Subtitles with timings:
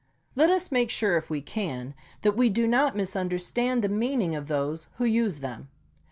[0.35, 1.93] Let us make sure, if we can,
[2.23, 5.69] that we do not misunderstand the mean ing of those who use them.